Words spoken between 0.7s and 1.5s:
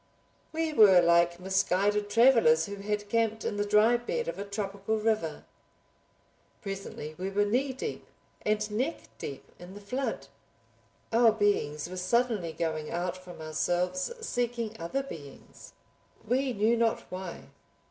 were like